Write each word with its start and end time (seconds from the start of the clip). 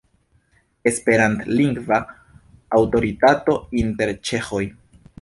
Esperantlingva 0.91 2.01
aŭtoritato 2.81 3.59
inter 3.85 4.17
ĉeĥoj. 4.29 4.69